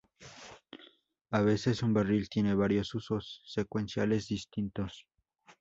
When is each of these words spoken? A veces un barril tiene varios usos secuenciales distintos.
A 1.29 1.41
veces 1.41 1.83
un 1.83 1.93
barril 1.93 2.27
tiene 2.27 2.55
varios 2.55 2.95
usos 2.95 3.43
secuenciales 3.45 4.27
distintos. 4.27 5.05